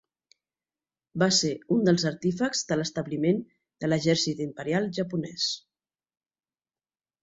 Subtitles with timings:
[1.23, 3.45] Va ser un dels artífexs de l'establiment
[3.85, 5.51] de l'exèrcit imperial japonès.